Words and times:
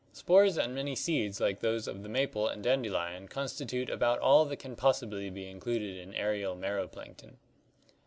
Spores 0.13 0.57
and 0.57 0.73
many 0.73 0.95
seeds 0.95 1.39
like 1.39 1.59
those 1.59 1.87
of 1.87 2.01
the 2.01 2.09
maple 2.09 2.47
and 2.47 2.63
dandelion 2.63 3.27
constitute 3.27 3.87
about 3.87 4.17
all 4.17 4.45
that 4.45 4.57
can 4.57 4.75
possibly 4.75 5.29
be 5.29 5.47
included 5.47 5.95
in 5.95 6.15
aerial 6.15 6.55
mero 6.55 6.87
plankton. 6.87 7.37